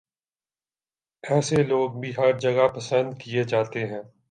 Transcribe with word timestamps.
ایسے 1.23 1.63
لوگ 1.63 1.99
بھی 1.99 2.11
ہر 2.17 2.39
جگہ 2.39 2.67
پسند 2.67 3.13
کیے 3.19 3.43
جاتے 3.43 3.85
ہیں 3.85 4.01